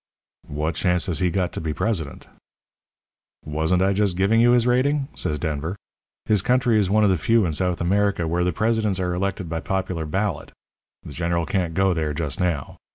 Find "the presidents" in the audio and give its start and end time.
8.43-8.99